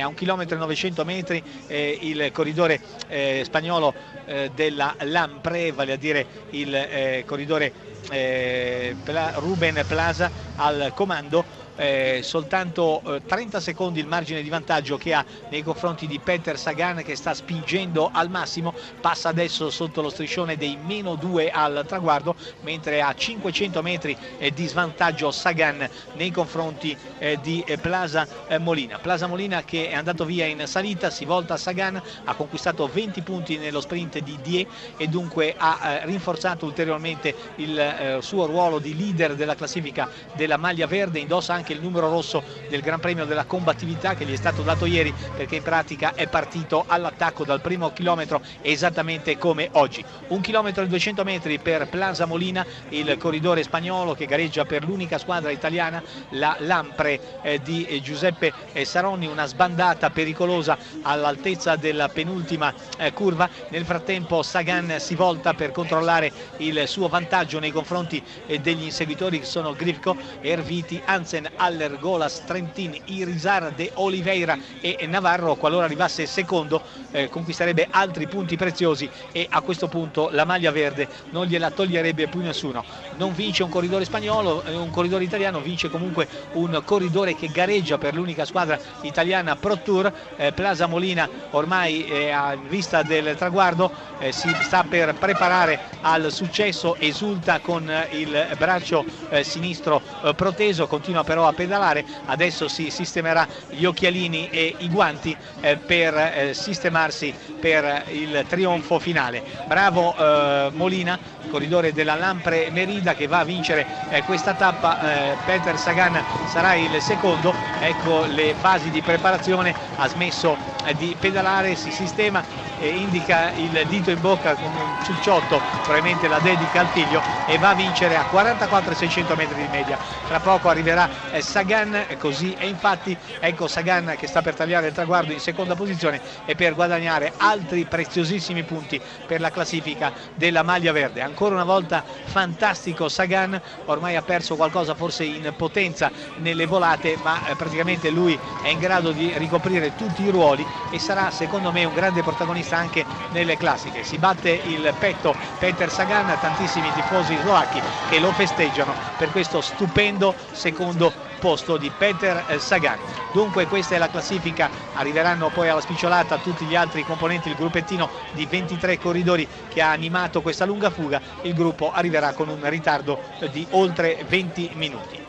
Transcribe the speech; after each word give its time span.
A 0.00 0.08
un 0.08 0.14
chilometro 0.14 0.56
e 0.56 0.58
900 0.58 1.04
metri 1.04 1.42
eh, 1.66 1.98
il 2.02 2.30
corridore 2.32 2.80
eh, 3.08 3.42
spagnolo 3.44 3.94
eh, 4.26 4.50
della 4.54 4.94
Lampre, 5.00 5.72
vale 5.72 5.92
a 5.92 5.96
dire 5.96 6.26
il 6.50 6.74
eh, 6.74 7.24
corridore 7.26 7.72
eh, 8.10 8.96
Pla 9.02 9.32
Ruben 9.36 9.82
Plaza 9.86 10.30
al 10.56 10.92
comando 10.94 11.44
eh, 11.76 12.20
soltanto 12.22 13.02
eh, 13.06 13.22
30 13.24 13.60
secondi 13.60 14.00
il 14.00 14.06
margine 14.06 14.42
di 14.42 14.48
vantaggio 14.48 14.96
che 14.96 15.14
ha 15.14 15.24
nei 15.50 15.62
confronti 15.62 16.06
di 16.06 16.18
Peter 16.18 16.58
Sagan 16.58 17.02
che 17.02 17.16
sta 17.16 17.34
spingendo 17.34 18.10
al 18.12 18.30
massimo, 18.30 18.74
passa 19.00 19.28
adesso 19.28 19.70
sotto 19.70 20.02
lo 20.02 20.10
striscione 20.10 20.56
dei 20.56 20.76
meno 20.76 21.14
2 21.14 21.50
al 21.50 21.84
traguardo, 21.86 22.34
mentre 22.62 23.02
a 23.02 23.14
500 23.14 23.82
metri 23.82 24.16
eh, 24.38 24.50
di 24.50 24.66
svantaggio 24.66 25.30
Sagan 25.30 25.88
nei 26.14 26.30
confronti 26.30 26.96
eh, 27.18 27.38
di 27.42 27.62
eh, 27.66 27.78
Plaza 27.78 28.26
eh, 28.48 28.58
Molina. 28.58 28.98
Plaza 28.98 29.26
Molina 29.26 29.62
che 29.64 29.90
è 29.90 29.94
andato 29.94 30.24
via 30.24 30.46
in 30.46 30.66
salita, 30.66 31.10
si 31.10 31.24
volta 31.24 31.54
a 31.54 31.58
Sagan, 31.58 32.00
ha 32.24 32.34
conquistato 32.34 32.88
20 32.88 33.20
punti 33.22 33.58
nello 33.58 33.80
sprint 33.80 34.18
di 34.20 34.38
Die 34.42 34.66
e 34.96 35.06
dunque 35.08 35.54
ha 35.56 36.00
rinforzato 36.04 36.64
ulteriormente 36.66 37.34
il 37.56 38.18
suo 38.20 38.46
ruolo 38.46 38.78
di 38.78 38.96
leader 38.96 39.34
della 39.34 39.54
classifica 39.54 40.08
della 40.34 40.56
maglia 40.56 40.86
verde, 40.86 41.18
indossa 41.18 41.54
anche 41.54 41.65
anche 41.66 41.72
il 41.72 41.80
numero 41.80 42.08
rosso 42.08 42.44
del 42.68 42.80
Gran 42.80 43.00
Premio 43.00 43.24
della 43.24 43.44
combattività 43.44 44.14
che 44.14 44.24
gli 44.24 44.32
è 44.32 44.36
stato 44.36 44.62
dato 44.62 44.86
ieri 44.86 45.12
perché 45.34 45.56
in 45.56 45.62
pratica 45.64 46.14
è 46.14 46.28
partito 46.28 46.84
all'attacco 46.86 47.44
dal 47.44 47.60
primo 47.60 47.92
chilometro 47.92 48.40
esattamente 48.62 49.36
come 49.36 49.70
oggi. 49.72 50.04
Un 50.28 50.40
chilometro 50.40 50.84
e 50.84 50.86
200 50.86 51.24
metri 51.24 51.58
per 51.58 51.88
Plaza 51.88 52.24
Molina, 52.26 52.64
il 52.90 53.16
corridore 53.18 53.64
spagnolo 53.64 54.14
che 54.14 54.26
gareggia 54.26 54.64
per 54.64 54.84
l'unica 54.84 55.18
squadra 55.18 55.50
italiana, 55.50 56.00
la 56.30 56.56
Lampre 56.60 57.40
eh, 57.42 57.60
di 57.60 58.00
Giuseppe 58.00 58.52
eh, 58.72 58.84
Saronni, 58.84 59.26
una 59.26 59.46
sbandata 59.46 60.10
pericolosa 60.10 60.78
all'altezza 61.02 61.74
della 61.74 62.08
penultima 62.08 62.72
eh, 62.96 63.12
curva. 63.12 63.48
Nel 63.70 63.84
frattempo 63.84 64.42
Sagan 64.44 64.96
si 64.98 65.16
volta 65.16 65.54
per 65.54 65.72
controllare 65.72 66.30
il 66.58 66.86
suo 66.86 67.08
vantaggio 67.08 67.58
nei 67.58 67.72
confronti 67.72 68.22
degli 68.60 68.84
inseguitori 68.84 69.40
che 69.40 69.46
sono 69.46 69.72
Grifko, 69.72 70.16
Erviti, 70.40 71.00
Hansen, 71.04 71.54
Allergolas, 71.56 72.44
Trentin, 72.44 72.98
Irizar, 73.06 73.72
De 73.72 73.90
Oliveira 73.94 74.58
e 74.80 75.06
Navarro. 75.06 75.54
Qualora 75.56 75.84
arrivasse 75.84 76.26
secondo 76.26 76.82
eh, 77.10 77.28
conquisterebbe 77.28 77.88
altri 77.90 78.26
punti 78.26 78.56
preziosi 78.56 79.08
e 79.32 79.46
a 79.48 79.60
questo 79.60 79.88
punto 79.88 80.28
la 80.32 80.44
maglia 80.44 80.70
verde 80.70 81.08
non 81.30 81.46
gliela 81.46 81.70
toglierebbe 81.70 82.28
più 82.28 82.40
nessuno. 82.40 82.84
Non 83.16 83.34
vince 83.34 83.62
un 83.62 83.70
corridore 83.70 84.04
spagnolo 84.04 84.62
eh, 84.64 84.74
un 84.74 84.90
corridore 84.90 85.24
italiano 85.24 85.60
vince 85.60 85.88
comunque 85.88 86.28
un 86.52 86.80
corridore 86.84 87.34
che 87.34 87.48
gareggia 87.48 87.98
per 87.98 88.14
l'unica 88.14 88.44
squadra 88.44 88.78
italiana 89.02 89.56
Pro 89.56 89.78
Tour. 89.78 90.12
Eh, 90.36 90.52
Plaza 90.52 90.86
Molina 90.86 91.28
ormai 91.50 92.04
eh, 92.06 92.30
a 92.30 92.56
vista 92.56 93.02
del 93.02 93.34
traguardo 93.36 93.90
eh, 94.18 94.32
si 94.32 94.54
sta 94.62 94.84
per 94.84 95.14
preparare 95.14 95.80
al 96.02 96.30
successo 96.30 96.96
esulta 96.96 97.60
con 97.60 97.90
il 98.12 98.46
braccio 98.58 99.04
eh, 99.28 99.42
sinistro 99.42 100.00
proteso. 100.34 100.86
Continua 100.86 101.24
però 101.24 101.45
a 101.46 101.52
pedalare, 101.52 102.04
adesso 102.26 102.68
si 102.68 102.90
sistemerà 102.90 103.46
gli 103.70 103.84
occhialini 103.84 104.48
e 104.50 104.74
i 104.78 104.88
guanti 104.88 105.36
eh, 105.60 105.76
per 105.76 106.14
eh, 106.16 106.54
sistemarsi 106.54 107.34
per 107.60 108.04
il 108.10 108.44
trionfo 108.48 108.98
finale. 108.98 109.42
Bravo 109.66 110.14
eh, 110.16 110.70
Molina, 110.74 111.18
corridore 111.50 111.92
della 111.92 112.14
Lampre 112.14 112.70
Merida 112.70 113.14
che 113.14 113.26
va 113.26 113.40
a 113.40 113.44
vincere 113.44 113.86
eh, 114.10 114.22
questa 114.22 114.54
tappa, 114.54 115.32
eh, 115.32 115.36
Peter 115.44 115.78
Sagan 115.78 116.22
sarà 116.48 116.74
il 116.74 117.00
secondo, 117.00 117.54
ecco 117.80 118.24
le 118.24 118.54
fasi 118.58 118.90
di 118.90 119.00
preparazione, 119.00 119.74
ha 119.96 120.08
smesso 120.08 120.56
di 120.92 121.16
pedalare, 121.18 121.74
si 121.76 121.90
sistema 121.90 122.44
e 122.78 122.88
indica 122.88 123.52
il 123.52 123.84
dito 123.86 124.10
in 124.10 124.20
bocca 124.20 124.54
con 124.54 124.74
un 124.74 124.96
ciucciotto, 125.02 125.62
probabilmente 125.82 126.28
la 126.28 126.40
dedica 126.40 126.80
al 126.80 126.88
figlio 126.88 127.22
e 127.44 127.58
va 127.58 127.70
a 127.70 127.74
vincere 127.74 128.16
a 128.16 128.26
44-600 128.30 129.34
metri 129.34 129.62
di 129.62 129.68
media. 129.68 129.98
Tra 130.26 130.40
poco 130.40 130.68
arriverà 130.68 131.08
eh, 131.30 131.40
Sagan, 131.40 132.06
così 132.18 132.54
e 132.58 132.68
infatti 132.68 133.16
ecco 133.40 133.66
Sagan 133.66 134.14
che 134.18 134.26
sta 134.26 134.42
per 134.42 134.54
tagliare 134.54 134.88
il 134.88 134.92
traguardo 134.92 135.32
in 135.32 135.40
seconda 135.40 135.74
posizione 135.74 136.20
e 136.44 136.54
per 136.54 136.74
guadagnare 136.74 137.32
altri 137.36 137.84
preziosissimi 137.86 138.62
punti 138.64 139.00
per 139.26 139.40
la 139.40 139.50
classifica 139.50 140.12
della 140.34 140.62
maglia 140.62 140.92
verde. 140.92 141.22
Ancora 141.22 141.54
una 141.54 141.64
volta 141.64 142.04
fantastico 142.24 143.08
Sagan, 143.08 143.60
ormai 143.86 144.16
ha 144.16 144.22
perso 144.22 144.56
qualcosa 144.56 144.94
forse 144.94 145.24
in 145.24 145.52
potenza 145.56 146.10
nelle 146.36 146.66
volate, 146.66 147.18
ma 147.22 147.44
eh, 147.46 147.56
praticamente 147.56 148.10
lui 148.10 148.38
è 148.60 148.68
in 148.68 148.78
grado 148.78 149.12
di 149.12 149.32
ricoprire 149.36 149.94
tutti 149.94 150.22
i 150.22 150.28
ruoli 150.28 150.66
e 150.88 150.98
sarà 150.98 151.30
secondo 151.30 151.72
me 151.72 151.84
un 151.84 151.92
grande 151.92 152.22
protagonista 152.22 152.76
anche 152.76 153.06
nelle 153.28 153.56
classiche. 153.56 154.02
Si 154.02 154.18
batte 154.18 154.50
il 154.50 154.94
petto 154.98 155.36
Peter 155.58 155.90
Sagan, 155.90 156.36
tantissimi 156.38 156.92
tifosi 156.92 157.36
slovacchi 157.36 157.82
che 158.04 158.18
lo 158.18 158.32
festeggiano 158.32 158.96
per 159.16 159.30
questo 159.30 159.60
stupendo 159.60 160.36
secondo 160.50 161.14
posto 161.38 161.76
di 161.76 161.90
Peter 161.90 162.44
eh, 162.46 162.58
Sagan. 162.58 163.02
Dunque 163.30 163.66
questa 163.66 163.94
è 163.94 163.98
la 163.98 164.08
classifica, 164.08 164.70
arriveranno 164.92 165.50
poi 165.50 165.68
alla 165.68 165.80
spicciolata 165.80 166.38
tutti 166.38 166.64
gli 166.64 166.74
altri 166.74 167.04
componenti 167.04 167.48
del 167.48 167.56
gruppettino 167.56 168.10
di 168.30 168.46
23 168.46 168.98
corridori 168.98 169.48
che 169.68 169.80
ha 169.80 169.90
animato 169.90 170.40
questa 170.40 170.64
lunga 170.64 170.90
fuga, 170.90 171.20
il 171.42 171.54
gruppo 171.54 171.90
arriverà 171.92 172.32
con 172.32 172.48
un 172.48 172.68
ritardo 172.68 173.18
di 173.50 173.66
oltre 173.70 174.24
20 174.26 174.70
minuti. 174.74 175.24